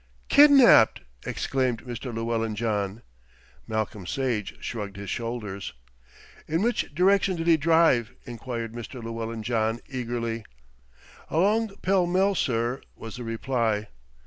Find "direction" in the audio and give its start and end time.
6.95-7.35